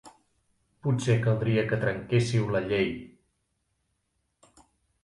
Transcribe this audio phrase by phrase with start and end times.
[0.87, 2.91] Potser caldria que trenquésseu la llei.